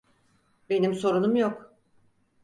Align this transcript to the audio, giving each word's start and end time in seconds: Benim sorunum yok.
Benim 0.69 0.93
sorunum 0.93 1.35
yok. 1.35 1.75